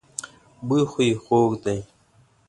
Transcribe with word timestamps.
بوی 0.67 0.83
خو 0.91 0.99
يې 1.07 1.13
خوږ 1.23 1.51
دی. 1.63 1.79